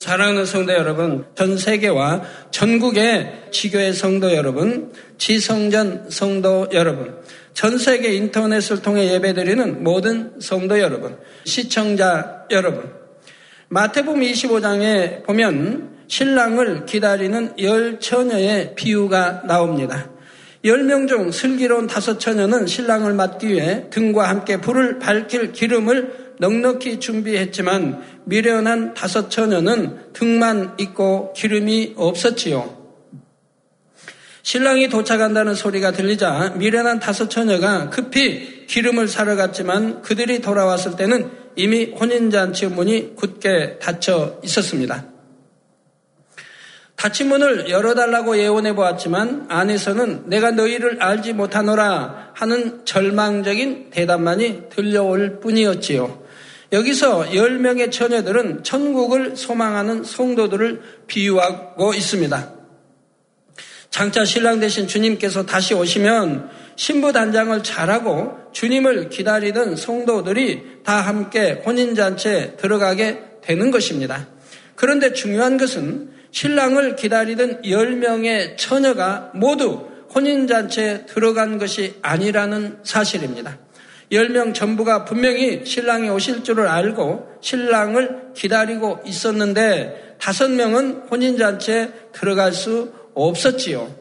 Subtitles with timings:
[0.00, 7.16] 사랑하는 성도 여러분, 전 세계와 전국의 지교의 성도 여러분, 지성전 성도 여러분,
[7.54, 12.92] 전 세계 인터넷을 통해 예배드리는 모든 성도 여러분, 시청자 여러분.
[13.68, 20.10] 마태복음 25장에 보면 신랑을 기다리는 열 처녀의 비유가 나옵니다.
[20.64, 27.00] 열 명 중 슬기로운 다섯 처녀는 신랑을 맞기 위해 등과 함께 불을 밝힐 기름을 넉넉히
[27.00, 32.76] 준비했지만 미련한 다섯 처녀는 등만 있고 기름이 없었지요.
[34.42, 41.86] 신랑이 도착한다는 소리가 들리자 미련한 다섯 처녀가 급히 기름을 사러 갔지만 그들이 돌아왔을 때는 이미
[41.86, 45.06] 혼인잔치 문이 굳게 닫혀 있었습니다.
[46.96, 56.25] 닫힌 문을 열어달라고 예언해 보았지만 안에서는 내가 너희를 알지 못하노라 하는 절망적인 대답만이 들려올 뿐이었지요.
[56.76, 62.52] 여기서 10명의 처녀들은 천국을 소망하는 성도들을 비유하고 있습니다.
[63.88, 72.56] 장차 신랑 대신 주님께서 다시 오시면 신부 단장을 잘하고 주님을 기다리던 성도들이 다 함께 혼인잔치에
[72.58, 74.28] 들어가게 되는 것입니다.
[74.74, 83.65] 그런데 중요한 것은 신랑을 기다리던 10명의 처녀가 모두 혼인잔치에 들어간 것이 아니라는 사실입니다.
[84.12, 92.92] 10명 전부가 분명히 신랑이 오실 줄을 알고 신랑을 기다리고 있었는데 다섯 명은 혼인잔치에 들어갈 수
[93.14, 93.94] 없었지요.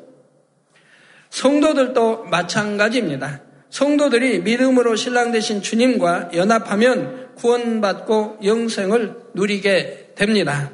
[1.30, 3.42] 성도들도 마찬가지입니다.
[3.70, 10.72] 성도들이 믿음으로 신랑 되신 주님과 연합하면 구원받고 영생을 누리게 됩니다.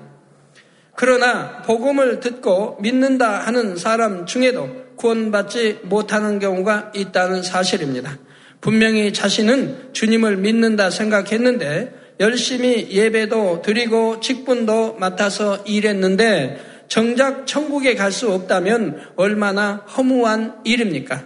[0.95, 8.19] 그러나 복음을 듣고 믿는다 하는 사람 중에도 구원받지 못하는 경우가 있다는 사실입니다.
[8.61, 18.31] 분명히 자신은 주님을 믿는다 생각했는데 열심히 예배도 드리고 직분도 맡아서 일했는데 정작 천국에 갈 수
[18.31, 21.23] 없다면 얼마나 허무한 일입니까?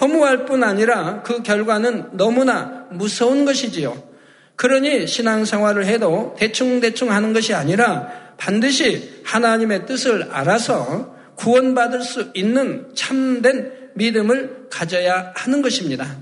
[0.00, 4.10] 허무할 뿐 아니라 그 결과는 너무나 무서운 것이지요.
[4.56, 13.72] 그러니 신앙생활을 해도 대충대충 하는 것이 아니라 반드시 하나님의 뜻을 알아서 구원받을 수 있는 참된
[13.94, 16.18] 믿음을 가져야 하는 것입니다.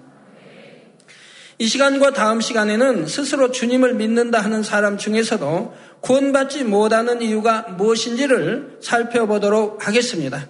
[1.61, 9.87] 이 시간과 다음 시간에는 스스로 주님을 믿는다 하는 사람 중에서도 구원받지 못하는 이유가 무엇인지를 살펴보도록
[9.89, 10.47] 하겠습니다.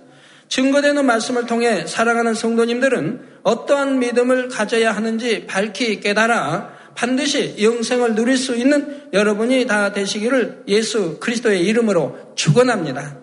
[0.50, 8.54] 증거되는 말씀을 통해 사랑하는 성도님들은 어떠한 믿음을 가져야 하는지 밝히 깨달아 반드시 영생을 누릴 수
[8.54, 13.16] 있는 여러분이 다 되시기를 예수 그리스도의 이름으로 축원합니다.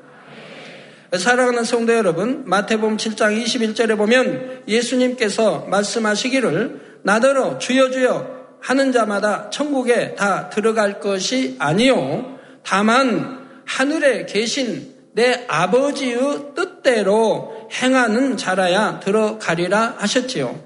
[1.16, 10.16] 사랑하는 성도 여러분, 마태복음 7장 21절에 보면 예수님께서 말씀하시기를 나더러 주여 주여 하는 자마다 천국에
[10.16, 16.18] 다 들어갈 것이 아니요 다만 하늘에 계신 내 아버지의
[16.56, 20.60] 뜻대로 행하는 자라야 들어가리라 하셨지요.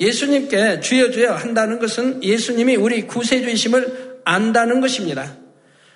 [0.00, 5.36] 예수님께 주여 주여 한다는 것은 예수님이 우리 구세주이심을 안다는 것입니다.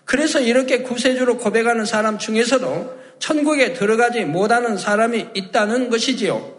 [0.05, 6.58] 그래서 이렇게 구세주로 고백하는 사람 중에서도 천국에 들어가지 못하는 사람이 있다는 것이지요.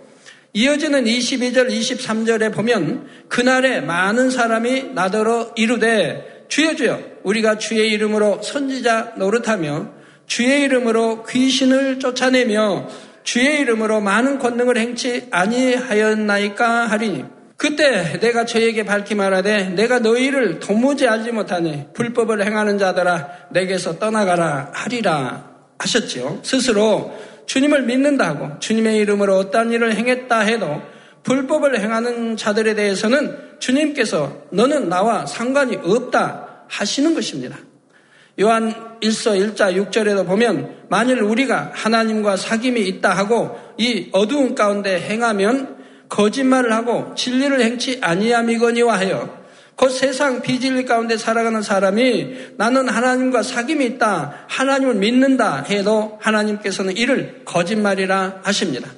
[0.54, 9.14] 이어지는 22절, 23절에 보면 그날에 많은 사람이 나더러 이르되 주여 주여 우리가 주의 이름으로 선지자
[9.18, 9.94] 노릇하며
[10.26, 12.88] 주의 이름으로 귀신을 쫓아내며
[13.24, 17.26] 주의 이름으로 많은 권능을 행치 아니하였나이까 하리니
[17.58, 24.72] 그때 내가 저에게 밝히 말하되 내가 너희를 도무지 알지 못하니 불법을 행하는 자들아 내게서 떠나가라
[24.74, 26.40] 하리라 하셨지요.
[26.44, 27.14] 스스로
[27.50, 30.84] 주님을 믿는다고 주님의 이름으로 어떠한 일을 행했다 해도
[31.24, 37.58] 불법을 행하는 자들에 대해서는 주님께서 너는 나와 상관이 없다 하시는 것입니다.
[38.40, 45.78] 요한 1서 1자 6절에도 보면 만일 우리가 하나님과 사귐이 있다 하고 이 어두운 가운데 행하면
[46.08, 49.39] 거짓말을 하고 진리를 행치 아니함이거니와 하여
[49.80, 57.44] 그 세상 비진리 가운데 살아가는 사람이 나는 하나님과 사귐이 있다, 하나님을 믿는다 해도 하나님께서는 이를
[57.46, 58.90] 거짓말이라 하십니다.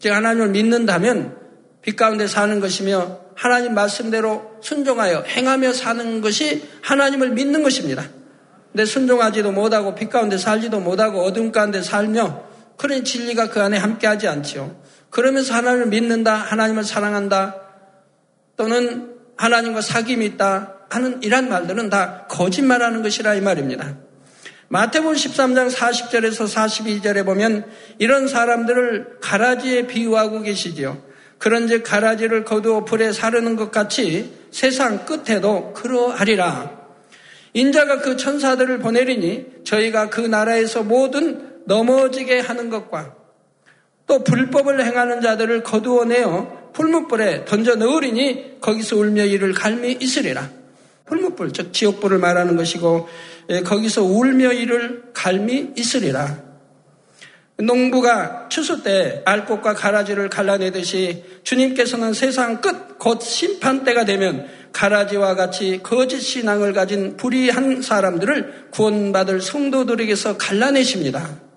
[0.00, 1.38] 즉 하나님을 믿는다면
[1.80, 8.04] 빛 가운데 사는 것이며 하나님 말씀대로 순종하여 행하며 사는 것이 하나님을 믿는 것입니다.
[8.70, 12.44] 근데 순종하지도 못하고 빛 가운데 살지도 못하고 어둠 가운데 살며
[12.76, 14.76] 그런 진리가 그 안에 함께하지 않지요.
[15.08, 17.56] 그러면서 하나님을 믿는다, 하나님을 사랑한다,
[18.58, 19.11] 또는
[19.42, 23.96] 하나님과 사귐이 있다 하는 이런 말들은 다 거짓말하는 것이라 이 말입니다.
[24.68, 27.66] 마태복음 13장 40절에서 42절에 보면
[27.98, 31.02] 이런 사람들을 가라지에 비유하고 계시지요.
[31.38, 36.80] 그런즉 가라지를 거두어 불에 사르는 것 같이 세상 끝에도 그러하리라.
[37.52, 43.16] 인자가 그 천사들을 보내리니 저희가 그 나라에서 모든 넘어지게 하는 것과
[44.06, 50.50] 또 불법을 행하는 자들을 거두어내어 풀무불에 던져 넣으리니 거기서 울며 이를 갈미 있으리라.
[51.06, 53.08] 풀무불, 즉 지옥불을 말하는 것이고
[53.50, 56.52] 예, 거기서 울며 이를 갈미 있으리라.
[57.58, 65.80] 농부가 추수 때 알꽃과 가라지를 갈라내듯이 주님께서는 세상 끝, 곧 심판 때가 되면 가라지와 같이
[65.82, 71.51] 거짓 신앙을 가진 불의한 사람들을 구원받을 성도들에게서 갈라내십니다.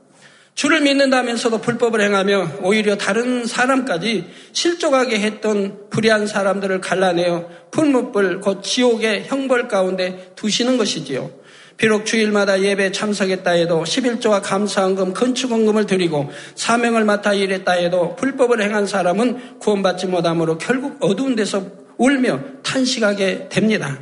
[0.56, 9.26] 주를 믿는다면서도 불법을 행하며 오히려 다른 사람까지 실족하게 했던 불의한 사람들을 갈라내어 풀무불 곧 지옥의
[9.28, 11.30] 형벌 가운데 두시는 것이지요.
[11.76, 18.88] 비록 주일마다 예배 참석했다 해도 11조와 감사헌금, 건축헌금을 드리고 사명을 맡아 일했다 해도 불법을 행한
[18.88, 21.66] 사람은 구원받지 못하므로 결국 어두운 데서
[21.98, 24.00] 울며 탄식하게 됩니다.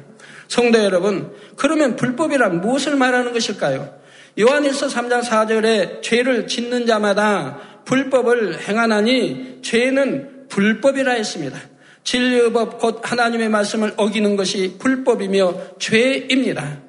[0.48, 4.03] 성도 여러분, 그러면 불법이란 무엇을 말하는 것일까요?
[4.40, 11.60] 요한일서 3장 4절에 죄를 짓는 자마다 불법을 행하나니 죄는 불법이라 했습니다.
[12.04, 16.80] 진리법 곧 하나님의 말씀을 어기는 것이 불법이며 죄입니다.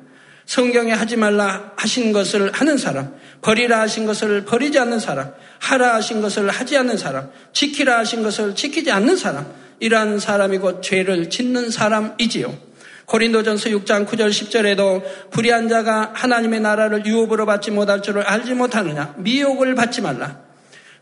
[0.47, 6.21] 성경에 하지 말라 하신 것을 하는 사람, 버리라 하신 것을 버리지 않는 사람, 하라 하신
[6.21, 9.47] 것을 하지 않는 사람, 지키라 하신 것을 지키지 않는 사람,
[9.81, 12.74] 이러한 사람이 곧 죄를 짓는 사람이지요.
[13.07, 19.15] 고린도전서 6장 9절 10절에도 불의한 자가 하나님의 나라를 유업으로 받지 못할 줄을 알지 못하느냐?
[19.19, 20.45] 미혹을 받지 말라.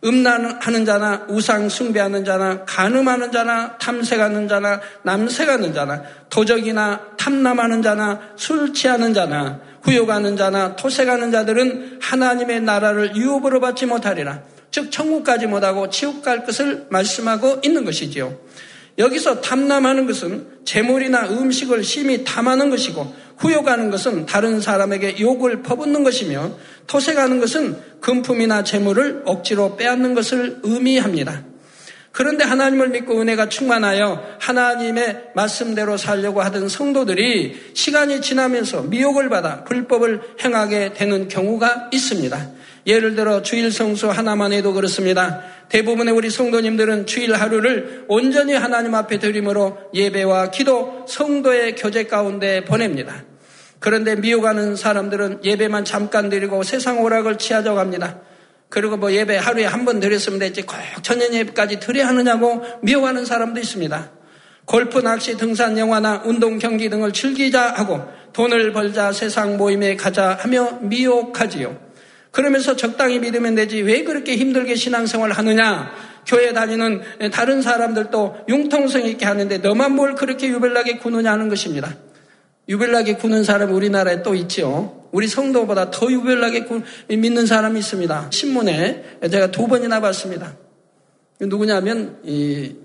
[0.05, 8.75] 음란하는 자나 우상 숭배하는 자나 간음하는 자나 탐색하는 자나 남색하는 자나 도적이나 탐남하는 자나 술
[8.75, 14.43] 취하는 자나 후욕하는 자나 토색하는 자들은 하나님의 나라를 유업으로 받지 못하리라.
[14.73, 18.37] 즉 천국까지 못하고 지옥 갈 것을 말씀하고 있는 것이지요.
[18.99, 26.53] 여기서 탐남하는 것은 재물이나 음식을 심히 탐하는 것이고 후욕하는 것은 다른 사람에게 욕을 퍼붓는 것이며
[26.87, 31.45] 토색하는 것은 금품이나 재물을 억지로 빼앗는 것을 의미합니다.
[32.13, 40.21] 그런데 하나님을 믿고 은혜가 충만하여 하나님의 말씀대로 살려고 하던 성도들이 시간이 지나면서 미혹을 받아 불법을
[40.45, 42.51] 행하게 되는 경우가 있습니다.
[42.87, 45.41] 예를 들어 주일 성수 하나만 해도 그렇습니다.
[45.69, 53.25] 대부분의 우리 성도님들은 주일 하루를 온전히 하나님 앞에 드림으로 예배와 기도, 성도의 교제 가운데 보냅니다.
[53.79, 58.21] 그런데 미혹하는 사람들은 예배만 잠깐 드리고 세상 오락을 취하자고 합니다.
[58.69, 63.61] 그리고 뭐 예배 하루에 한 번 드렸으면 됐지 꼭 천년 예배까지 드려야 하느냐고 미워하는 사람도
[63.61, 64.11] 있습니다.
[64.65, 68.01] 골프, 낚시, 등산, 영화나 운동, 경기 등을 즐기자 하고
[68.33, 71.92] 돈을 벌자 세상 모임에 가자 하며 미혹하지요.
[72.33, 75.93] 그러면서 적당히 믿으면 되지 왜 그렇게 힘들게 신앙생활을 하느냐?
[76.27, 81.97] 교회 다니는 다른 사람들도 융통성 있게 하는데 너만 뭘 그렇게 유별나게 구느냐 하는 것입니다.
[82.69, 85.09] 유별나게 구는 사람이 우리나라에 또 있죠.
[85.13, 86.67] 우리 성도보다 더 유별나게
[87.09, 88.29] 믿는 사람이 있습니다.
[88.31, 90.57] 신문에 제가 두 번이나 봤습니다.
[91.41, 92.77] 누구냐면 이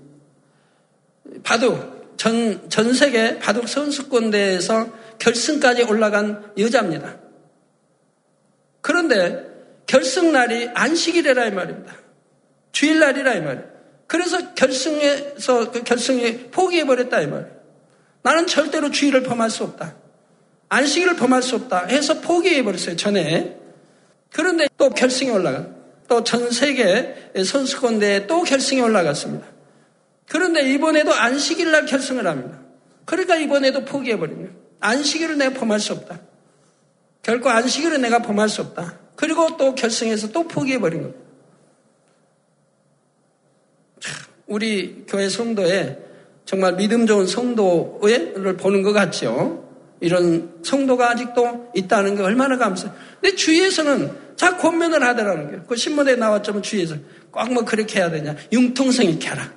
[1.42, 7.27] 바둑 전, 전 세계 바둑 선수권대에서 결승까지 올라간 여자입니다.
[8.88, 9.44] 그런데
[9.86, 11.94] 결승날이 안식일이라 이 말입니다.
[12.72, 13.68] 주일날이라 이 말이에요.
[14.06, 17.50] 그래서 결승에서 그 결승에 포기해 버렸다 이 말이에요.
[18.22, 19.94] 나는 절대로 주일을 범할 수 없다.
[20.70, 23.58] 안식일을 범할 수 없다 해서 포기해 버렸어요, 전에.
[24.32, 25.66] 그런데 또 결승에 올라가.
[26.08, 29.46] 또 전 세계 선수권대에 또 결승에 올라갔습니다.
[30.30, 32.58] 그런데 이번에도 안식일 날 결승을 합니다.
[33.04, 34.54] 그러니까 이번에도 포기해버립니다.
[34.80, 36.27] 안식일을 내가 범할 수 없다.
[37.22, 38.98] 결코 안식일은 내가 범할 수 없다.
[39.16, 41.20] 그리고 또 결승해서 또 포기해버린 겁니다.
[44.46, 45.98] 우리 교회 성도에
[46.44, 49.68] 정말 믿음 좋은 성도를 보는 것 같죠.
[50.00, 52.96] 이런 성도가 아직도 있다는 게 얼마나 감사해요.
[53.20, 55.64] 근데 주위에서는 자 권면을 하더라는 거예요.
[55.64, 56.94] 그 신문에 나왔지만 주위에서
[57.32, 58.36] 꼭뭐 그렇게 해야 되냐.
[58.52, 59.52] 융통성 있게 하라.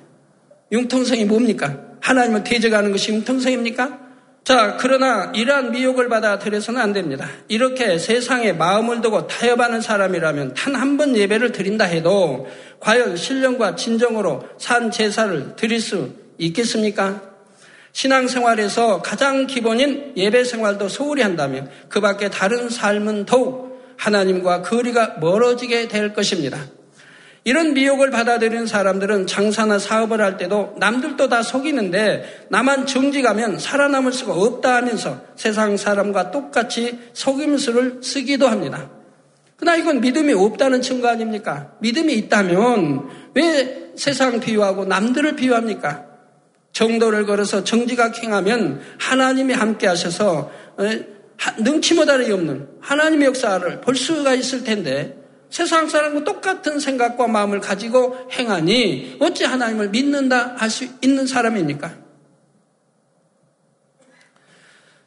[0.72, 1.78] 융통성이 뭡니까?
[2.00, 4.01] 하나님을 대적하는 것이 융통성입니까?
[4.44, 7.28] 자, 그러나 이러한 미혹을 받아들여서는 안 됩니다.
[7.46, 12.48] 이렇게 세상에 마음을 두고 타협하는 사람이라면 단 한 번 예배를 드린다 해도
[12.80, 17.22] 과연 신령과 진정으로 산 제사를 드릴 수 있겠습니까?
[17.92, 25.86] 신앙생활에서 가장 기본인 예배 생활도 소홀히 한다면 그 밖에 다른 삶은 더욱 하나님과 거리가 멀어지게
[25.86, 26.58] 될 것입니다.
[27.44, 34.34] 이런 미혹을 받아들이는 사람들은 장사나 사업을 할 때도 남들도 다 속이는데 나만 정직하면 살아남을 수가
[34.34, 38.88] 없다 하면서 세상 사람과 똑같이 속임수를 쓰기도 합니다.
[39.56, 41.72] 그러나 이건 믿음이 없다는 증거 아닙니까?
[41.80, 46.06] 믿음이 있다면 왜 세상 비유하고 남들을 비유합니까?
[46.72, 50.50] 정도를 걸어서 정지가 행하면 하나님이 함께 하셔서
[51.58, 55.21] 능치 못할 이 없는 하나님의 역사를 볼 수가 있을 텐데
[55.52, 61.92] 세상 사람과 똑같은 생각과 마음을 가지고 행하니 어찌 하나님을 믿는다 할 수 있는 사람입니까?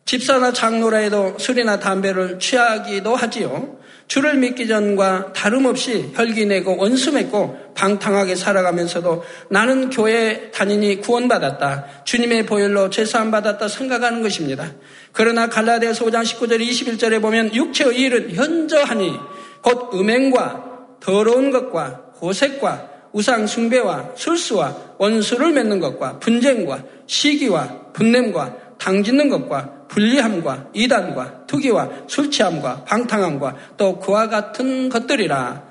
[0.06, 3.80] 집사나 장로라 해도 술이나 담배를 취하기도 하지요.
[4.08, 12.04] 주를 믿기 전과 다름없이 혈기내고 원수 맺고 방탕하게 살아가면서도 나는 교회 다니니 구원받았다.
[12.04, 14.72] 주님의 보혈로 죄사함 받았다 생각하는 것입니다.
[15.12, 19.18] 그러나 갈라디아서 5장 19절 21절에 보면 육체의 일은 현저하니
[19.66, 29.04] 곧 음행과 더러운 것과 호색과 우상 숭배와 술수와 원수를 맺는 것과 분쟁과 시기와 분냄과 당
[29.04, 35.64] 짓는 것과 불리함과 이단과 투기와 술취함과 방탕함과 또 그와 같은 것들이라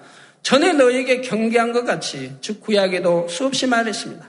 [0.42, 4.28] 전에 너에게 경계한 것 같이 즉 구약에도 수없이 말했습니다.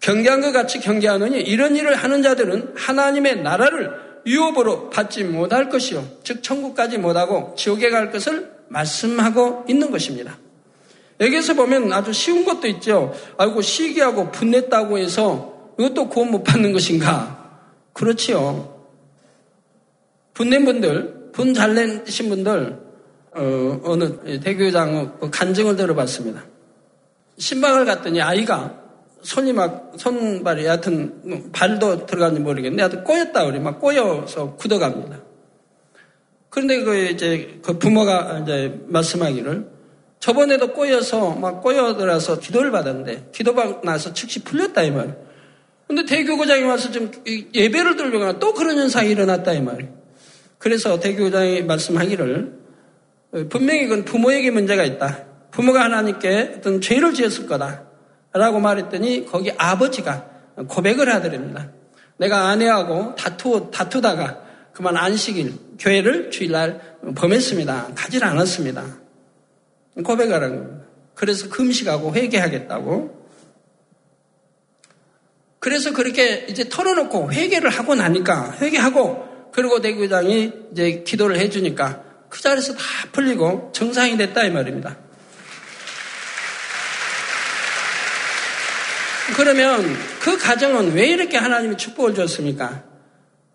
[0.00, 3.90] 경계한 것 같이 경계하느니 이런 일을 하는 자들은 하나님의 나라를
[4.26, 10.38] 유업으로 받지 못할 것이요 즉 천국까지 못하고 지옥에 갈 것을 말씀하고 있는 것입니다.
[11.20, 13.14] 여기서 보면 아주 쉬운 것도 있죠.
[13.38, 17.60] 아이고 시기하고 분냈다고 해서 이것도 구원 못 받는 것인가?
[17.92, 18.74] 그렇지요.
[20.34, 22.78] 분낸 분들, 분 잘 내신 분들,
[23.34, 26.44] 어, 어느 대교장 그 간증을 들어봤습니다.
[27.38, 28.82] 신방을 갔더니 아이가
[29.22, 33.58] 손이 막, 손발이 하여튼 발도 들어갔는지 모르겠는데 하여튼 꼬였다 그래.
[33.58, 35.18] 막 꼬여서 굳어갑니다.
[36.56, 39.66] 그런데 그 이제 그 부모가 이제 말씀하기를
[40.20, 45.18] 저번에도 꼬여서 막 꼬여들어서 기도를 받았는데 기도받고 나서 즉시 풀렸다 이 말.
[45.86, 47.12] 근데 대교구장이 와서 좀
[47.54, 49.92] 예배를 들려고 또 그런 현상이 일어났다 이 말이에요.
[50.56, 52.52] 그래서 대교장이 말씀하기를
[53.50, 55.24] 분명히 그건 부모에게 문제가 있다.
[55.50, 57.82] 부모가 하나님께 어떤 죄를 지었을 거다.
[58.32, 60.26] 라고 말했더니 거기 아버지가
[60.68, 61.68] 고백을 하더랍니다.
[62.16, 64.40] 내가 아내하고 다투, 다투다가
[64.72, 67.92] 그만 안식일, 교회를 주일날 범했습니다.
[67.94, 68.84] 가지 않았습니다.
[70.04, 70.86] 고백하라는 겁니다.
[71.14, 73.26] 그래서 금식하고 회개하겠다고.
[75.58, 82.74] 그래서 그렇게 이제 털어놓고 회개를 하고 나니까 회개하고 그리고 대교장이 이제 기도를 해주니까 그 자리에서
[82.74, 84.96] 다 풀리고 정상이 됐다 이 말입니다.
[89.34, 92.84] 그러면 그 가정은 왜 이렇게 하나님이 축복을 줬습니까?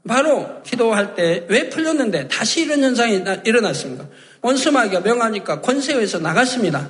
[0.08, 4.08] 바로 기도할 때 왜 풀렸는데 다시 이런 현상이 일어났습니까?
[4.42, 6.90] 원수마귀가 명하니까 권세에서 나갔습니다.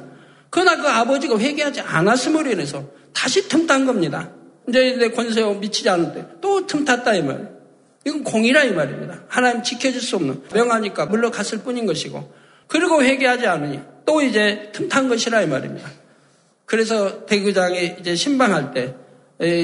[0.50, 4.32] 그러나 그 아버지가 회개하지 않았음으로 인해서 다시 틈탄 겁니다.
[4.68, 7.50] 이제 내 권세가 미치지 않을 때또 틈탔다 이 말.
[8.06, 9.24] 이건 공이라 이 말입니다.
[9.28, 12.34] 하나님 지켜줄 수 없는 명하니까 물러갔을 뿐인 것이고
[12.68, 15.90] 그리고 회개하지 않으니 또 이제 틈탄 것이라 이 말입니다.
[16.66, 18.96] 그래서 대구장이 이제 신방할 때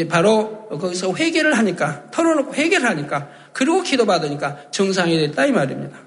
[0.10, 5.98] 바로 거기서 회개를 하니까 털어놓고 회개를 하니까 그리고 기도받으니까 정상이 됐다 이 말입니다.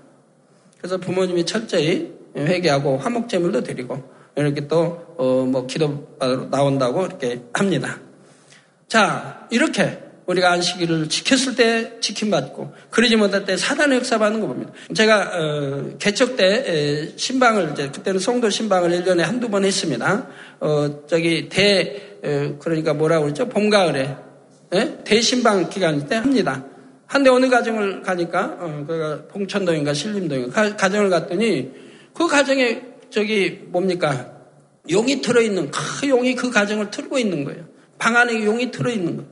[0.78, 4.00] 그래서 부모님이 철저히 회개하고 화목제물도 드리고
[4.36, 7.98] 이렇게 또뭐 어 기도받으러 나온다고 이렇게 합니다.
[8.86, 14.70] 자 이렇게 우리가 안식일을 지켰을 때 지킴받고 그러지 못할 때 사단의 역사 받는 거 봅니다.
[14.94, 20.28] 제가 어, 개척 때 신방을 이제 그때는 송도 신방을 1년에 한두 번 했습니다.
[20.60, 23.48] 어, 저기 대 에, 그러니까 뭐라 그러죠?
[23.48, 24.16] 봄 가을에
[24.72, 24.98] 예?
[25.02, 26.64] 대신방 기간 때 합니다.
[27.10, 31.72] 한데 어느 가정을 가니까 어, 그 봉천동인가 신림동인가 가, 정을 갔더니
[32.14, 34.30] 그 가정에 저기 뭡니까
[34.88, 37.64] 용이 들어있는 큰 용이 그 가정을 틀고 있는 거예요.
[37.98, 39.30] 방 안에 용이 들어있는 거예요.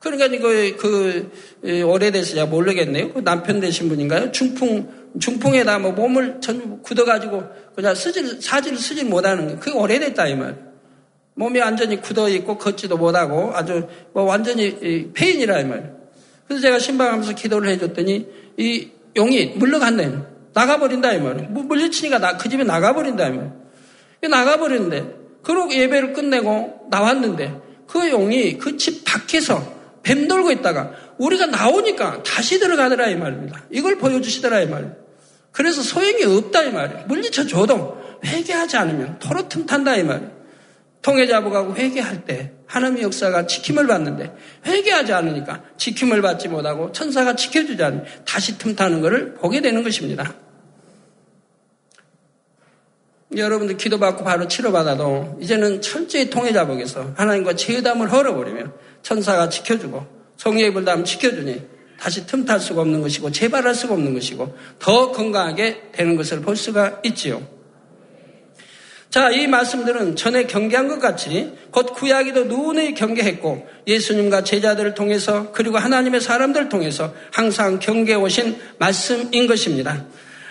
[0.00, 0.28] 그러니까
[0.76, 1.30] 그,
[1.62, 3.12] 그, 오래돼서 제가 모르겠네요.
[3.12, 4.32] 그 남편 되신 분인가요?
[4.32, 7.44] 중풍, 중풍에다 뭐 몸을 전 굳어가지고
[7.76, 9.60] 그냥 쓰질, 사지를 쓰질 못하는 거예요.
[9.60, 10.56] 그게 오래됐다, 이 말.
[11.34, 15.97] 몸이 완전히 굳어 있고 걷지도 못하고 아주 뭐 완전히 폐인이라, 이 말.
[16.48, 18.26] 그래서 제가 신방하면서 기도를 해줬더니
[18.56, 20.18] 이 용이 물러갔네.
[20.54, 21.34] 나가버린다, 이 말.
[21.50, 23.52] 뭐 물리치니까 나, 그 집에 나가버린다, 이 말.
[24.28, 32.22] 나가버리는데, 그러고 예배를 끝내고 나왔는데, 그 용이 그 집 밖에서 뱀 돌고 있다가 우리가 나오니까
[32.22, 33.64] 다시 들어가더라 이 말입니다.
[33.70, 34.94] 이걸 보여주시더라 이 말이에요.
[35.52, 37.06] 그래서 소용이 없다 이 말이에요.
[37.08, 40.30] 물리쳐 줘도 회개하지 않으면 토로 틈탄다 이 말이에요.
[41.02, 44.34] 통해자복하고 회개할 때 하나님의 역사가 지킴을 받는데
[44.66, 50.34] 회개하지 않으니까 지킴을 받지 못하고 천사가 지켜주지 않으면 다시 틈타는 것을 보게 되는 것입니다.
[53.36, 61.04] 여러분들 기도받고 바로 치료받아도 이제는 철저히 통해자 복에서 하나님과 제의담을 헐어버리면 천사가 지켜주고 성령의 불담
[61.04, 61.62] 지켜주니
[62.00, 67.00] 다시 틈탈 수가 없는 것이고 재발할 수가 없는 것이고 더 건강하게 되는 것을 볼 수가
[67.04, 67.57] 있지요.
[69.10, 75.78] 자, 이 말씀들은 전에 경계한 것 같이 곧 구약이도 누누이 경계했고 예수님과 제자들을 통해서 그리고
[75.78, 80.04] 하나님의 사람들을 통해서 항상 경계해 오신 말씀인 것입니다.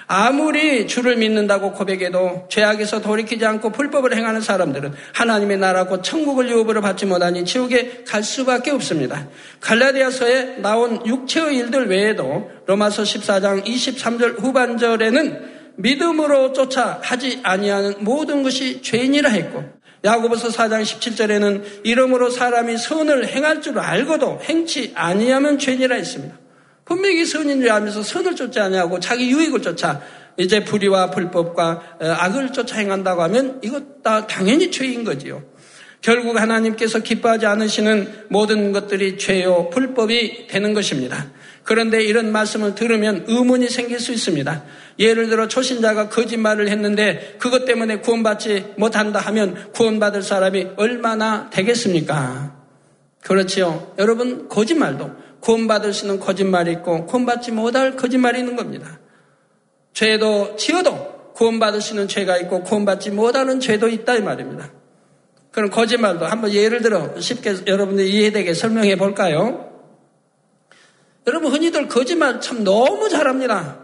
[0.08, 7.06] 아무리 주를 믿는다고 고백해도 죄악에서 돌이키지 않고 불법을 행하는 사람들은 하나님의 나라고 천국을 유업으로 받지
[7.06, 9.28] 못하니 지옥에 갈 수밖에 없습니다.
[9.60, 18.82] 갈라디아서에 나온 육체의 일들 외에도 로마서 14장 23절 후반절에는 믿음으로 쫓아 하지 아니하는 모든 것이
[18.82, 19.64] 죄인이라 했고
[20.04, 26.38] 야고보서 4장 17절에는 이름으로 사람이 선을 행할 줄 알고도 행치 아니하면 죄인이라 했습니다.
[26.86, 30.02] 분명히 선인 줄 알면서 선을 쫓지 아니하고 자기 유익을 쫓아
[30.38, 35.44] 이제 불의와 불법과 어, 악을 쫓아 행한다고 하면 이것 다 당연히 죄인 거지요.
[36.02, 41.32] 결국 하나님께서 기뻐하지 않으시는 모든 것들이 죄요 불법이 되는 것입니다.
[41.68, 44.64] 그런데 이런 말씀을 들으면 의문이 생길 수 있습니다.
[45.00, 52.56] 예를 들어 초신자가 거짓말을 했는데 그것 때문에 구원받지 못한다 하면 구원받을 사람이 얼마나 되겠습니까?
[53.20, 53.96] 그렇지요.
[54.00, 59.02] 여러분 거짓말도 구원받을 수 있는 거짓말이 있고 구원받지 못할 거짓말이 있는 겁니다.
[59.92, 64.72] 죄도 지어도 구원받을 수 있는 죄가 있고 구원받지 못하는 죄도 있다 이 말입니다.
[65.52, 69.67] 그럼 거짓말도 한번 예를 들어 쉽게 여러분들 이해되게 설명해 볼까요?
[71.28, 73.80] 여러분 흔히들 거짓말 참 너무 잘합니다.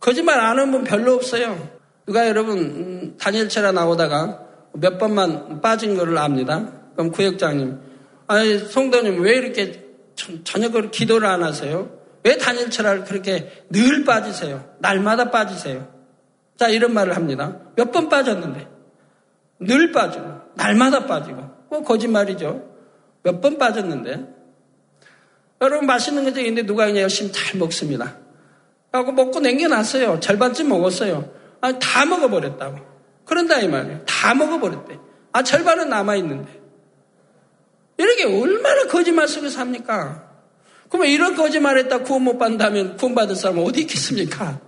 [0.00, 1.68] 거짓말 안 하는 분 별로 없어요.
[2.06, 6.72] 누가 여러분 음, 단일체라 나오다가 몇 번만 빠진 거를 압니다.
[6.94, 7.78] 그럼 구역장님,
[8.26, 9.84] 아니 성도님 왜 이렇게
[10.44, 11.90] 저녁을 기도를 안 하세요?
[12.24, 14.64] 왜 단일체라를 그렇게 늘 빠지세요?
[14.78, 15.88] 날마다 빠지세요?
[16.56, 17.56] 자 이런 말을 합니다.
[17.76, 18.68] 몇 번 빠졌는데
[19.60, 22.62] 늘 빠지고 날마다 빠지고 뭐 거짓말이죠.
[23.22, 24.37] 몇 번 빠졌는데
[25.60, 28.16] 여러분 맛있는 것도 있는데 누가 그냥 열심히 잘 먹습니다.
[28.92, 30.20] 하고 먹고 남겨놨어요.
[30.20, 31.30] 절반쯤 먹었어요.
[31.60, 32.78] 아, 다 먹어버렸다고.
[33.24, 34.04] 그런다 이 말이에요.
[34.06, 34.98] 다 먹어버렸대.
[35.32, 36.60] 아 절반은 남아있는데.
[37.98, 40.28] 이렇게 얼마나 거짓말 속에서 합니까?
[40.88, 44.60] 그러면 이런 거짓말 했다 구원 못 받는다면 구원 받을 사람은 어디 있겠습니까?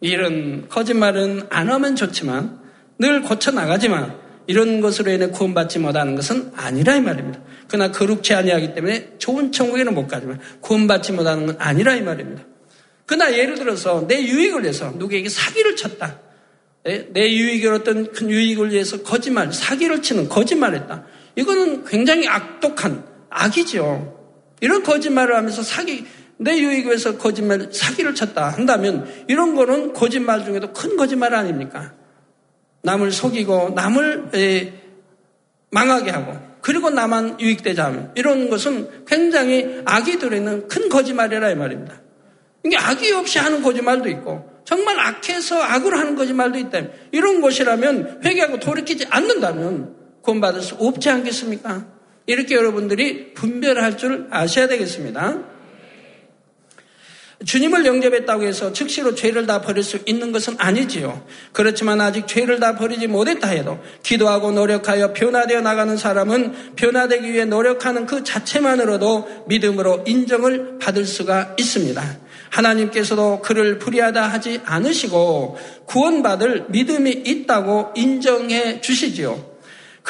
[0.00, 2.60] 이런 거짓말은 안 하면 좋지만
[2.98, 4.18] 늘 고쳐 나가지만
[4.48, 7.38] 이런 것으로 인해 구원받지 못하는 것은 아니라 이 말입니다.
[7.68, 12.42] 그러나 거룩치 아니하기 때문에 좋은 천국에는 못 가지만 구원받지 못하는 건 아니라 이 말입니다.
[13.04, 16.20] 그러나 예를 들어서 내 유익을 위해서 누구에게 사기를 쳤다.
[16.82, 21.04] 내, 내 유익을 어떤 큰 유익을 위해서 거짓말, 사기를 치는 거짓말했다.
[21.36, 24.16] 이거는 굉장히 악독한 악이죠.
[24.62, 26.06] 이런 거짓말을 하면서 사기,
[26.38, 31.97] 내 유익을 위해서 거짓말, 사기를 쳤다 한다면 이런 거는 거짓말 중에도 큰 거짓말 아닙니까?
[32.82, 34.72] 남을 속이고 남을
[35.70, 42.00] 망하게 하고 그리고 나만 유익되자 하면 이런 것은 굉장히 악이 들어있는 큰 거짓말이라 이 말입니다.
[42.64, 48.60] 이게 악이 없이 하는 거짓말도 있고 정말 악해서 악으로 하는 거짓말도 있다면 이런 것이라면 회개하고
[48.60, 51.86] 돌이키지 않는다면 구원받을 수 없지 않겠습니까?
[52.26, 55.38] 이렇게 여러분들이 분별할 줄 아셔야 되겠습니다.
[57.44, 61.24] 주님을 영접했다고 해서 즉시로 죄를 다 버릴 수 있는 것은 아니지요.
[61.52, 68.06] 그렇지만 아직 죄를 다 버리지 못했다 해도 기도하고 노력하여 변화되어 나가는 사람은 변화되기 위해 노력하는
[68.06, 72.18] 그 자체만으로도 믿음으로 인정을 받을 수가 있습니다.
[72.50, 79.57] 하나님께서도 그를 불의하다 하지 않으시고 구원받을 믿음이 있다고 인정해 주시지요.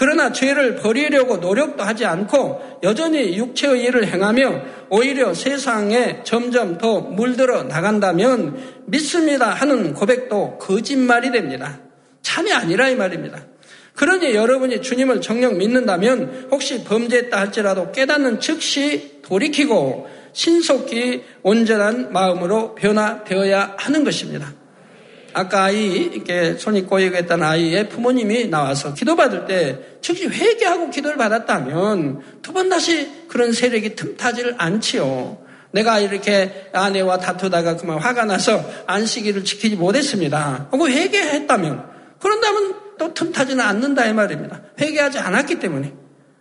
[0.01, 7.65] 그러나 죄를 버리려고 노력도 하지 않고 여전히 육체의 일을 행하며 오히려 세상에 점점 더 물들어
[7.65, 11.81] 나간다면 믿습니다 하는 고백도 거짓말이 됩니다.
[12.23, 13.45] 참이 아니라 이 말입니다.
[13.95, 23.75] 그러니 여러분이 주님을 정녕 믿는다면 혹시 범죄했다 할지라도 깨닫는 즉시 돌이키고 신속히 온전한 마음으로 변화되어야
[23.77, 24.58] 하는 것입니다.
[25.35, 32.53] 아까 아이 이렇게 손이 꼬이겠다는 아이의 부모님이 나와서 기도받을 때 즉시 회개하고 기도를 받았다면 두
[32.53, 35.39] 번 다시 그런 세력이 틈타지를 않지요.
[35.71, 40.69] 내가 이렇게 아내와 다투다가 그만 화가 나서 안식일을 지키지 못했습니다.
[40.71, 41.85] 하고 회개했다면
[42.21, 44.63] 그런다면 또 틈타지는 않는다 이 말입니다.
[44.81, 45.93] 회개하지 않았기 때문에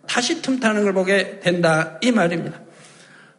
[0.08, 2.60] 다시 틈타는 걸 보게 된다 이 말입니다.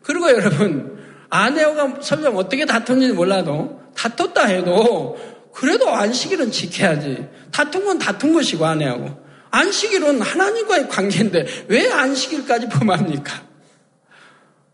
[0.03, 5.17] 그리고 여러분 아내와 설령 어떻게 다퉜는지 몰라도 다퉜다 해도
[5.53, 7.27] 그래도 안식일은 지켜야지.
[7.51, 9.29] 다툰 건 다툰 것이고 아내하고.
[9.51, 13.49] 안식일은 하나님과의 관계인데 왜 안식일까지 범합니까?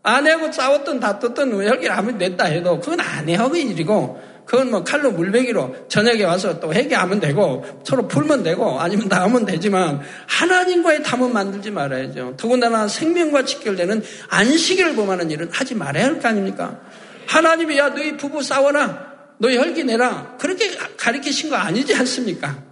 [0.02, 6.22] 아내하고 싸웠던 다퉜던 여기 아무리 냈다 해도 그건 아내하고의 일이고 그건 뭐 칼로 물베기로 저녁에
[6.22, 12.34] 와서 또 회개하면 되고 서로 풀면 되고 아니면 나오면 되지만 하나님과의 담은 만들지 말아야죠.
[12.36, 16.78] 더군다나 생명과 직결되는 안식일을 범하는 일은 하지 말아야 할 거 아닙니까?
[17.26, 20.36] 하나님이 야 너희 부부 싸워라 너 혈기 내라.
[20.38, 22.64] 그렇게 가르치신 거 아니지 않습니까?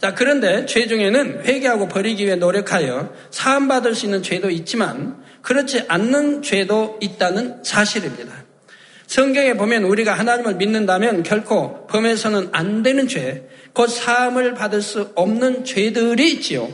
[0.00, 6.42] 자, 그런데 죄 중에는 회개하고 버리기 위해 노력하여 사함받을 수 있는 죄도 있지만 그렇지 않는
[6.42, 8.44] 죄도 있다는 사실입니다.
[9.06, 15.64] 성경에 보면 우리가 하나님을 믿는다면 결코 범해서는 안 되는 죄, 곧 사함을 받을 수 없는
[15.64, 16.68] 죄들이 있지요.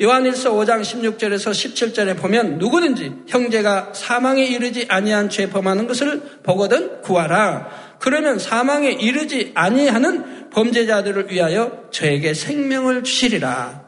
[0.00, 7.96] 요한일서 5장 16절에서 17절에 보면 누구든지 형제가 사망에 이르지 아니한 죄 범하는 것을 보거든 구하라.
[7.98, 13.86] 그러면 사망에 이르지 아니하는 범죄자들을 위하여 저에게 생명을 주시리라.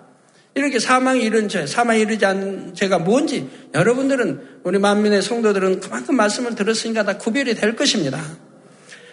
[0.55, 6.55] 이렇게 사망에 이른 죄, 사망에 이르지 않는 죄가 뭔지 여러분들은 우리 만민의 성도들은 그만큼 말씀을
[6.55, 8.19] 들었으니까 다 구별이 될 것입니다.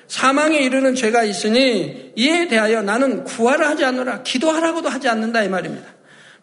[0.07, 5.94] 사망에 이르는 죄가 있으니 이에 대하여 나는 구하라 하지 않노라 기도하라고도 하지 않는다 이 말입니다.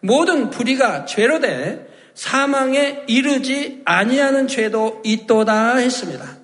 [0.03, 6.37] 모든 불의가 죄로 돼 사망에 이르지 아니하는 죄도 있도다 했습니다.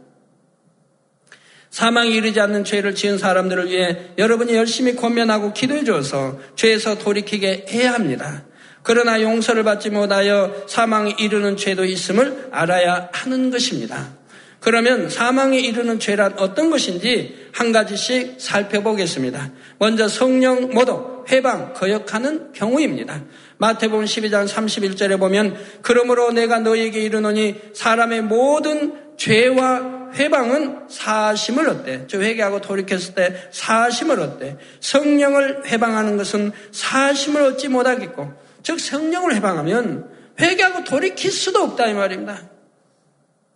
[1.69, 7.93] 사망에 이르지 않는 죄를 지은 사람들을 위해 여러분이 열심히 권면하고 기도해 줘서 죄에서 돌이키게 해야
[7.93, 8.45] 합니다.
[8.81, 14.17] 그러나 용서를 받지 못하여 사망에 이르는 죄도 있음을 알아야 하는 것입니다.
[14.61, 19.51] 그러면 사망에 이르는 죄란 어떤 것인지 한 가지씩 살펴보겠습니다.
[19.77, 23.23] 먼저 성령 모독, 회방, 거역하는 경우입니다.
[23.59, 32.07] 마태복음 12장 31절에 보면 그러므로 내가 너에게 이르노니 사람의 모든 죄와 회방은 사심을 얻대.
[32.07, 34.57] 저 회개하고 돌이켰을 때 사심을 얻대.
[34.79, 38.31] 성령을 회방하는 것은 사심을 얻지 못하겠고
[38.63, 42.49] 즉 성령을 회방하면 회개하고 돌이킬 수도 없다 이 말입니다.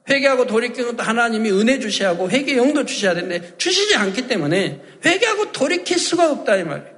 [0.10, 5.54] 회개하고 돌이키는 것도 하나님이 은혜 주셔야 하고 회개 용도 주셔야 되는데 주시지 않기 때문에 회개하고
[5.54, 6.93] 돌이킬 수가 없다 이 말이에요.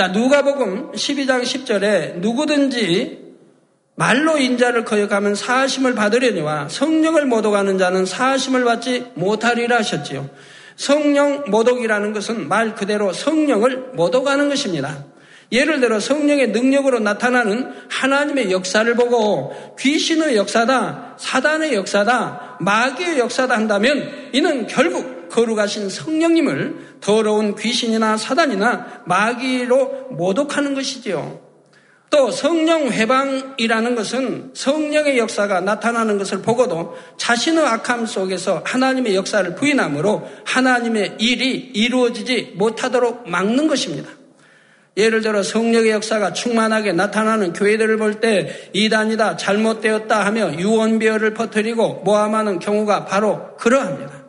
[0.00, 3.18] 자 누가복음 12장 10절에 누구든지
[3.96, 10.30] 말로 인자를 거역하면 사하심을 받으려니와 성령을 모독하는 자는 사하심을 받지 못하리라 하셨지요.
[10.74, 15.04] 성령 모독이라는 것은 말 그대로 성령을 모독하는 것입니다.
[15.52, 24.30] 예를 들어 성령의 능력으로 나타나는 하나님의 역사를 보고 귀신의 역사다, 사단의 역사다, 마귀의 역사다 한다면
[24.32, 31.40] 이는 결국 거룩하신 성령님을 더러운 귀신이나 사단이나 마귀로 모독하는 것이지요.
[32.10, 40.28] 또 성령 회방이라는 것은 성령의 역사가 나타나는 것을 보고도 자신의 악함 속에서 하나님의 역사를 부인함으로
[40.44, 44.10] 하나님의 일이 이루어지지 못하도록 막는 것입니다.
[44.96, 52.58] 예를 들어 성령의 역사가 충만하게 나타나는 교회들을 볼 때 이단이다 잘못되었다 하며 유언비어를 퍼뜨리고 모함하는
[52.58, 54.19] 경우가 바로 그러합니다.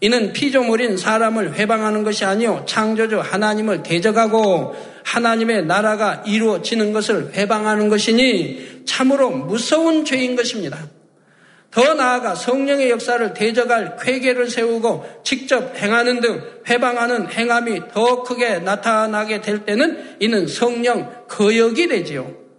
[0.00, 8.84] 이는 피조물인 사람을 회방하는 것이 아니요 창조주 하나님을 대적하고 하나님의 나라가 이루어지는 것을 회방하는 것이니
[8.86, 10.78] 참으로 무서운 죄인 것입니다.
[11.70, 19.40] 더 나아가 성령의 역사를 대적할 쾌계를 세우고 직접 행하는 등 회방하는 행함이 더 크게 나타나게
[19.40, 22.49] 될 때는 이는 성령 거역이 되지요.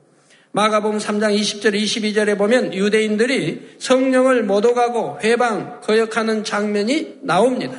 [0.53, 7.77] 마가복음 3장 20절 22절에 보면 유대인들이 성령을 모독하고 회방 거역하는 장면이 나옵니다.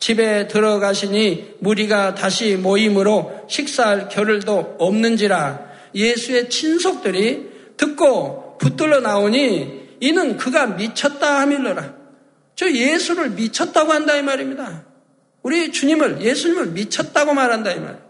[0.00, 10.66] 집에 들어가시니 무리가 다시 모임으로 식사할 겨를도 없는지라 예수의 친속들이 듣고 붙들러 나오니 이는 그가
[10.66, 11.94] 미쳤다 하밀러라.
[12.56, 14.84] 저 예수를 미쳤다고 한다 이 말입니다.
[15.42, 18.00] 우리 주님을 예수님을 미쳤다고 말한다 이 말.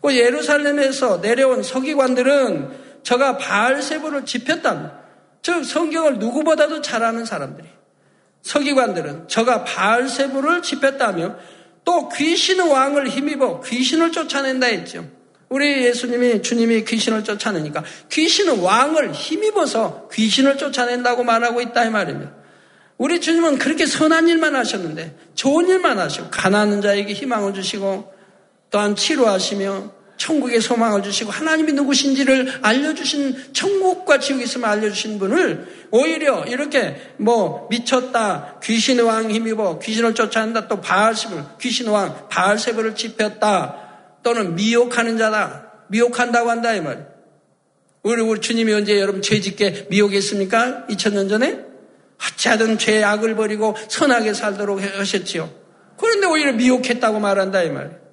[0.00, 5.00] 그 예루살렘에서 내려온 서기관들은 저가 바알세부를 집혔다.
[5.42, 7.68] 즉 성경을 누구보다도 잘 아는 사람들이
[8.42, 11.36] 서기관들은 저가 바알세부를 집혔다며
[11.84, 15.06] 또 귀신의 왕을 힘입어 귀신을 쫓아낸다 했죠.
[15.50, 22.32] 우리 예수님이 주님이 귀신을 쫓아내니까 귀신은 왕을 힘입어서 귀신을 쫓아낸다고 말하고 있다 이 말입니다.
[22.96, 28.12] 우리 주님은 그렇게 선한 일만 하셨는데 좋은 일만 하시고 가난한 자에게 희망을 주시고
[28.70, 36.96] 또한 치료하시며 천국의 소망을 주시고 하나님이 누구신지를 알려주신 천국과 지옥이 있음을 알려주신 분을 오히려 이렇게
[37.18, 43.84] 뭐 미쳤다 귀신의 왕 힘입어 귀신을 쫓아낸다 또 바알십을 귀신의 왕 바알세브를 집혔다
[44.24, 45.70] 또는 미혹하는 자다.
[45.88, 47.06] 미혹한다고 한다 이 말.
[48.02, 50.86] 우리 우리 주님이 언제 여러분 죄 짓게 미혹했습니까?
[50.88, 51.60] 2000년 전에
[52.18, 55.50] 하찮은 죄악을 버리고 선하게 살도록 하셨지요.
[55.96, 58.03] 그런데 오히려 미혹했다고 말한다 이 말.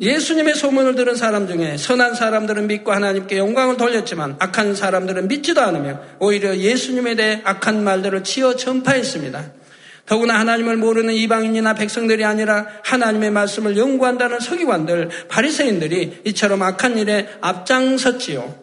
[0.00, 6.00] 예수님의 소문을 들은 사람 중에 선한 사람들은 믿고 하나님께 영광을 돌렸지만 악한 사람들은 믿지도 않으며
[6.18, 9.52] 오히려 예수님에 대해 악한 말들을 치어 전파했습니다.
[10.06, 18.62] 더구나 하나님을 모르는 이방인이나 백성들이 아니라 하나님의 말씀을 연구한다는 서기관들, 바리새인들이 이처럼 악한 일에 앞장섰지요.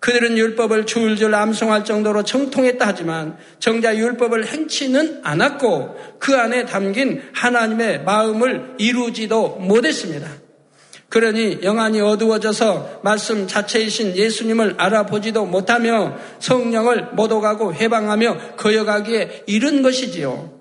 [0.00, 8.02] 그들은 율법을 줄줄 암송할 정도로 정통했다 하지만 정작 율법을 행치는 않았고 그 안에 담긴 하나님의
[8.04, 10.43] 마음을 이루지도 못했습니다.
[11.14, 20.52] 그러니 영안이 어두워져서 말씀 자체이신 예수님을 알아보지도 못하며 성령을 못 오가고 해방하며 거여가기에 이른 것이지요.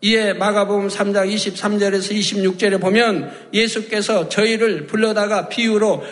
[0.00, 6.02] 이에 마가복음 3장 23절에서 26절에 보면 예수께서 저희를 불러다가 비유로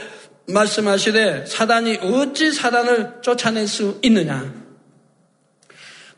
[0.47, 4.55] 말씀하시되 사단이 어찌 사단을 쫓아낼 수 있느냐.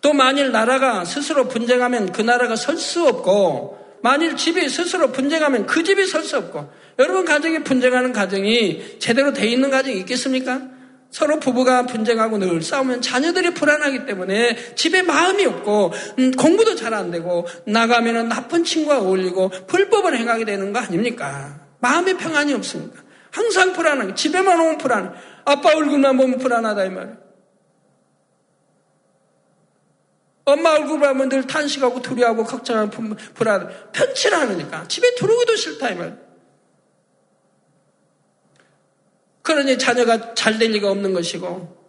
[0.02, 5.82] 또 만일 나라가 스스로 분쟁하면 그 나라가 설 수 없고 만일 집이 스스로 분쟁하면 그
[5.82, 10.60] 집이 설 수 없고 여러분 가정이 분쟁하는 가정이 제대로 돼 있는 가정이 있겠습니까?
[11.10, 17.10] 서로 부부가 분쟁하고 늘 싸우면 자녀들이 불안하기 때문에 집에 마음이 없고 음, 공부도 잘 안
[17.10, 21.60] 되고 나가면 나쁜 친구와 어울리고 불법을 행하게 되는 거 아닙니까?
[21.80, 23.02] 마음의 평안이 없습니까?
[23.30, 25.08] 항상 불안하게 집에만 오면 불안해.
[25.44, 27.21] 아빠 얼굴만 보면 불안하다 이 말이에요.
[30.44, 32.90] 엄마 얼굴 보면 늘 탄식하고 두려워하고 걱정하고
[33.34, 33.66] 불안해.
[33.92, 36.18] 편치를 않으니까 집에 들어오기도 싫다 이 말이에요.
[39.42, 41.82] 그러니 자녀가 잘 될 리가 없는 것이고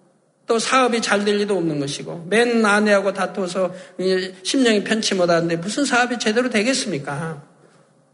[0.45, 3.73] 또 사업이 잘 될 리도 없는 것이고 맨 아내하고 다투어서
[4.43, 7.43] 심령이 편치 못하는데 무슨 사업이 제대로 되겠습니까?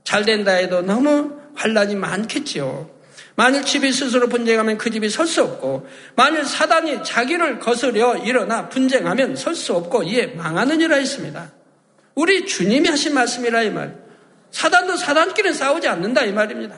[0.03, 2.98] 잘 된다 해도 너무 환란이 많겠지요.
[3.39, 9.37] 만일 집이 스스로 분쟁하면 그 집이 설 수 없고 만일 사단이 자기를 거스려 일어나 분쟁하면
[9.37, 11.53] 설 수 없고 이에 망하느니라 했습니다.
[12.15, 13.95] 우리 주님이 하신 말씀이라 이 말.
[14.51, 16.75] 사단도 사단끼리 싸우지 않는다 이 말입니다.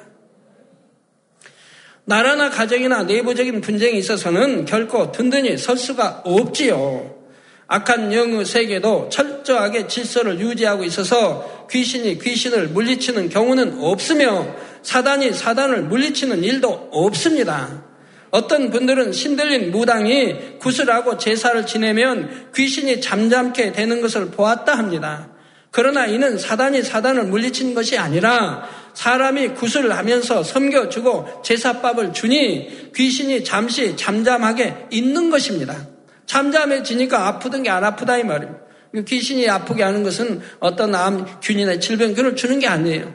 [2.06, 7.22] 나라나 가정이나 내부적인 분쟁이 있어서는 결코 든든히 설 수가 없지요.
[7.66, 14.46] 악한 영의 세계도 철저하게 질서를 유지하고 있어서 귀신이 귀신을 물리치는 경우는 없으며
[14.84, 17.84] 사단이 사단을 물리치는 일도 없습니다.
[18.32, 25.30] 어떤 분들은 신들린 무당이 구슬하고 제사를 지내면 귀신이 잠잠게 되는 것을 보았다 합니다.
[25.70, 33.96] 그러나 이는 사단이 사단을 물리친 것이 아니라 사람이 구슬을 하면서 섬겨주고 제사밥을 주니 귀신이 잠시
[33.96, 35.88] 잠잠하게 있는 것입니다.
[36.26, 38.60] 잠잠해지니까 아프던 게 안 아프다 이 말입니다.
[39.08, 43.14] 귀신이 아프게 하는 것은 어떤 암, 균이나 질병, 그걸 주는 게 아니에요.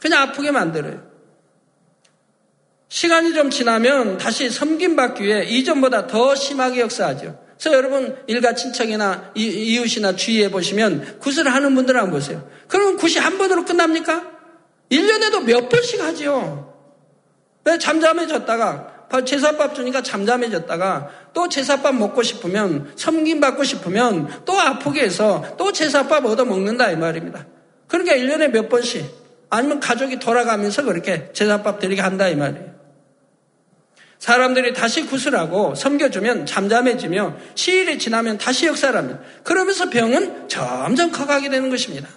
[0.00, 1.08] 그냥 아프게 만들어요.
[2.88, 7.38] 시간이 좀 지나면 다시 섬김받기 위해 이전보다 더 심하게 역사하죠.
[7.58, 12.48] 그래서 여러분 일가 친척이나 이 웃이나 주위에 보시면 굿을 하는 분들 한번 보세요.
[12.66, 14.24] 그러면 굿이 한 번으로 끝납니까?
[14.90, 16.74] 1년에도 몇 번씩 하지요.
[17.64, 25.44] 왜 잠잠해졌다가 제사밥 주니까 잠잠해졌다가 또 제사밥 먹고 싶으면 섬김 받고 싶으면 또 아프게 해서
[25.58, 27.46] 또 제사밥 얻어 먹는다 이 말입니다.
[27.86, 29.19] 그러니까 1년에 몇 번씩
[29.50, 32.70] 아니면 가족이 돌아가면서 그렇게 제사밥 드리게 한다 이 말이에요.
[34.18, 42.08] 사람들이 다시 구슬하고 섬겨주면 잠잠해지며 시일이 지나면 다시 역사라면 그러면서 병은 점점 커가게 되는 것입니다.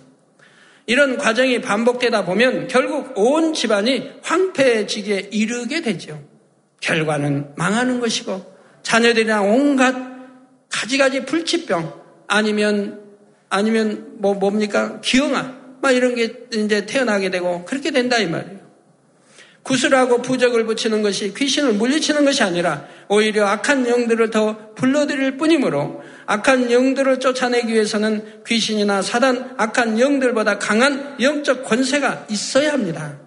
[0.86, 6.22] 이런 과정이 반복되다 보면 결국 온 집안이 황폐해지기에 이르게 되죠.
[6.82, 9.96] 결과는 망하는 것이고 자녀들이나 온갖
[10.70, 13.02] 가지가지 불치병 아니면
[13.48, 18.64] 아니면 뭐 뭡니까 기형아 막 이런 게 이제 태어나게 되고 그렇게 된다 이 말이에요.
[19.64, 26.72] 구슬하고 부적을 붙이는 것이 귀신을 물리치는 것이 아니라 오히려 악한 영들을 더 불러들일 뿐이므로 악한
[26.72, 33.18] 영들을 쫓아내기 위해서는 귀신이나 사단, 악한 영들보다 강한 영적 권세가 있어야 합니다.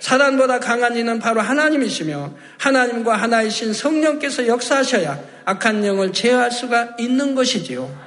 [0.00, 8.05] 사단보다 강한 이는 바로 하나님이시며 하나님과 하나이신 성령께서 역사하셔야 악한 영을 제어할 수가 있는 것이지요.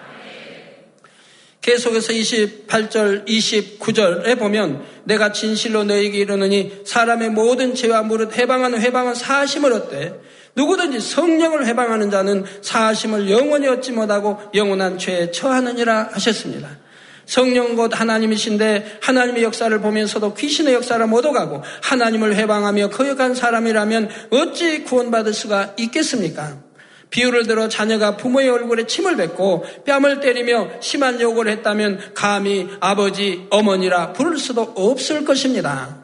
[1.70, 9.74] 계속해서 28절, 29절에 보면 내가 진실로 너에게 이르느니 사람의 모든 죄와 무릇 해방하는 해방은 사심을
[9.74, 10.20] 얻되
[10.56, 16.80] 누구든지 성령을 해방하는 자는 사심을 영원히 얻지 못하고 영원한 죄에 처하느니라 하셨습니다.
[17.28, 24.84] 성령 곧 하나님이신데 하나님의 역사를 보면서도 귀신의 역사를 못 오가고 하나님을 해방하며 거역한 사람이라면 어찌
[24.86, 26.69] 구원받을 수가 있겠습니까?
[27.10, 34.14] 비유를 들어 자녀가 부모의 얼굴에 침을 뱉고 뺨을 때리며 심한 욕을 했다면 감히 아버지, 어머니라
[34.14, 35.98] 부를 수도 없을 것입니다.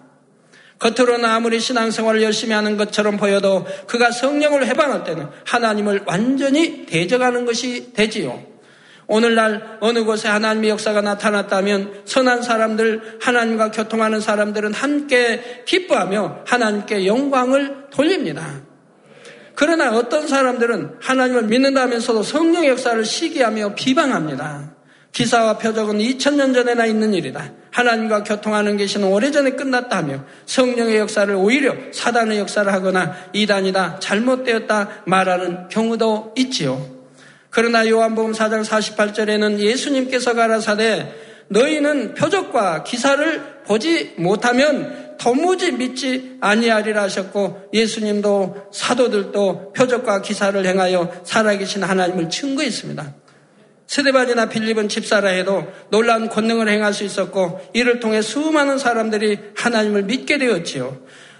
[0.79, 7.93] 겉으로는 아무리 신앙생활을 열심히 하는 것처럼 보여도 그가 성령을 해방할 때는 하나님을 완전히 대적하는 것이
[7.93, 8.55] 되지요.
[9.07, 17.85] 오늘날 어느 곳에 하나님의 역사가 나타났다면 선한 사람들, 하나님과 교통하는 사람들은 함께 기뻐하며 하나님께 영광을
[17.91, 18.64] 돌립니다.
[19.55, 24.75] 그러나 어떤 사람들은 하나님을 믿는다면서도 성령 역사를 시기하며 비방합니다.
[25.11, 27.51] 기사와 표적은 2000년 전에나 있는 일이다.
[27.71, 36.33] 하나님과 교통하는 계시는 오래전에 끝났다며 성령의 역사를 오히려 사단의 역사를 하거나 이단이다, 잘못되었다 말하는 경우도
[36.37, 36.85] 있지요.
[37.49, 41.13] 그러나 요한복음 4장 48절에는 예수님께서 가라사대
[41.47, 51.83] 너희는 표적과 기사를 보지 못하면 도무지 믿지 아니하리라 하셨고 예수님도 사도들도 표적과 기사를 행하여 살아계신
[51.83, 53.15] 하나님을 증거했습니다.
[53.87, 60.37] 스데반이나 빌립은 집사라 해도 놀라운 권능을 행할 수 있었고 이를 통해 수많은 사람들이 하나님을 믿게
[60.37, 60.97] 되었지요.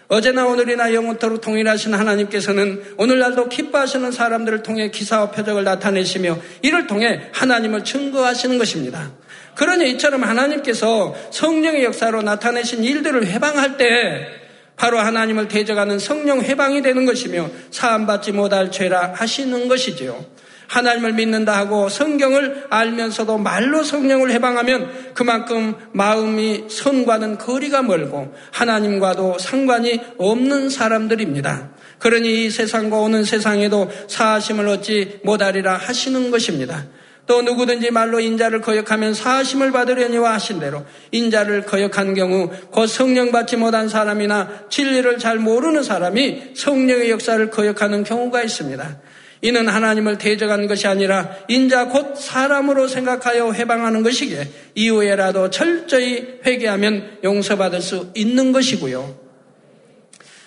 [0.08, 7.84] 어제나 오늘이나 영원토록 동일하신 하나님께서는 오늘날도 기뻐하시는 사람들을 통해 기사와 표적을 나타내시며 이를 통해 하나님을
[7.84, 9.12] 증거하시는 것입니다.
[9.56, 14.28] 그러니 이처럼 하나님께서 성령의 역사로 나타내신 일들을 회방할 때
[14.76, 20.26] 바로 하나님을 대적하는 성령 회방이 되는 것이며 사함받지 못할 죄라 하시는 것이지요.
[20.68, 30.02] 하나님을 믿는다 하고 성경을 알면서도 말로 성령을 해방하면 그만큼 마음이 선과는 거리가 멀고 하나님과도 상관이
[30.18, 31.70] 없는 사람들입니다.
[32.00, 36.86] 그러니 이 세상과 오는 세상에도 사하심을 얻지 못하리라 하시는 것입니다.
[37.28, 43.58] 또 누구든지 말로 인자를 거역하면 사하심을 받으려니와 하신 대로 인자를 거역한 경우 곧 성령 받지
[43.58, 49.00] 못한 사람이나 진리를 잘 모르는 사람이 성령의 역사를 거역하는 경우가 있습니다.
[49.42, 57.82] 이는 하나님을 대적하는 것이 아니라 인자 곧 사람으로 생각하여 해방하는 것이기에 이후에라도 철저히 회개하면 용서받을
[57.82, 59.26] 수 있는 것이고요.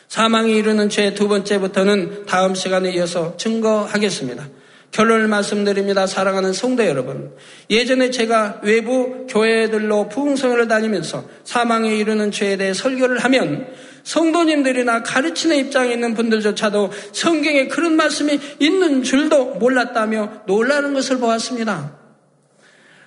[0.08, 4.48] 사망에 이르는 죄 두 번째부터는 다음 시간에 이어서 증거하겠습니다.
[4.90, 6.06] 결론을 말씀드립니다.
[6.06, 7.32] 사랑하는 성도 여러분.
[7.70, 13.68] 예전에 제가 외부 교회들로 부흥성을 다니면서 사망에 이르는 죄에 대해 설교를 하면
[14.04, 21.98] 성도님들이나 가르치는 입장에 있는 분들조차도 성경에 그런 말씀이 있는 줄도 몰랐다며 놀라는 것을 보았습니다.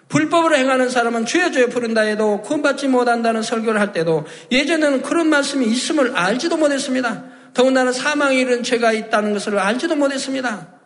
[0.08, 5.66] 불법으로 행하는 사람은 주여 주여 부른다 해도 구원받지 못한다는 설교를 할 때도 예전에는 그런 말씀이
[5.66, 7.24] 있음을 알지도 못했습니다.
[7.54, 10.81] 더군다나 사망에 이른 죄가 있다는 것을 알지도 못했습니다.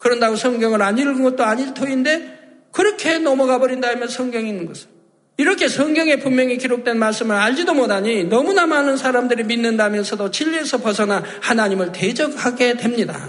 [0.00, 2.38] 그런다고 성경을 안 읽은 것도 아닐 터인데
[2.72, 4.88] 그렇게 넘어가 버린다면 성경이 있는 것을.
[5.36, 12.76] 이렇게 성경에 분명히 기록된 말씀을 알지도 못하니 너무나 많은 사람들이 믿는다면서도 진리에서 벗어나 하나님을 대적하게
[12.76, 13.28] 됩니다.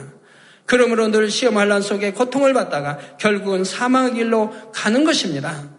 [0.65, 5.69] 그러므로 늘 시험 환란 속에 고통을 받다가 결국은 사망의 길로 가는 것입니다.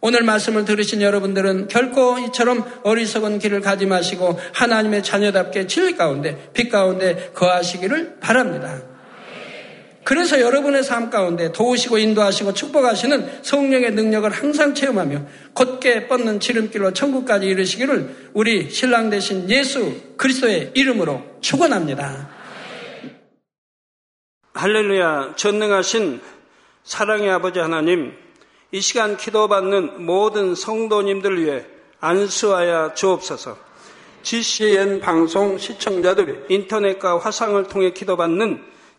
[0.00, 6.70] 오늘 말씀을 들으신 여러분들은 결코 이처럼 어리석은 길을 가지 마시고 하나님의 자녀답게 진리 가운데 빛
[6.70, 8.91] 가운데 거하시기를 바랍니다.
[10.04, 17.46] 그래서 여러분의 삶 가운데 도우시고 인도하시고 축복하시는 성령의 능력을 항상 체험하며 곧게 뻗는 지름길로 천국까지
[17.46, 22.30] 이르시기를 우리 신랑 되신 예수 그리스도의 이름으로 축원합니다.
[24.54, 26.20] 할렐루야 전능하신
[26.82, 28.12] 사랑의 아버지 하나님
[28.72, 31.64] 이 시간 기도받는 모든 성도님들 위해
[32.00, 33.56] 안수하여 주옵소서
[34.22, 38.71] GCN 방송 시청자들이 인터넷과 화상을 통해 기도받는